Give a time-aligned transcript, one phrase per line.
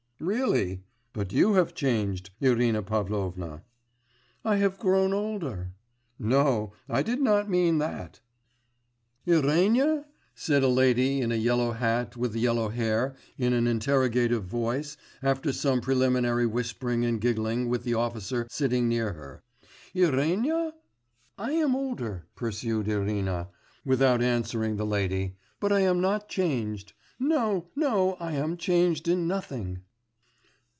[0.23, 0.83] 'Really?
[1.13, 3.63] But you have changed, Irina Pavlovna.'
[4.45, 5.71] 'I have grown older.'
[6.19, 8.19] 'No, I did not mean that.'
[9.25, 14.43] 'Irène?' said a lady in a yellow hat and with yellow hair in an interrogative
[14.43, 19.41] voice after some preliminary whispering and giggling with the officer sitting near her.
[19.95, 20.71] 'Irène?'
[21.39, 23.49] 'I am older,' pursued Irina,
[23.83, 26.93] without answering the lady, 'but I am not changed.
[27.19, 29.79] No, no, I am changed in nothing.